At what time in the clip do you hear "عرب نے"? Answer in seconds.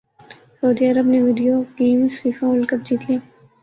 0.91-1.19